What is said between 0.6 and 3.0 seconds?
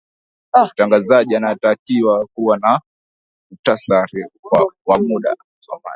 mtangazaji anatakiwa kuwa na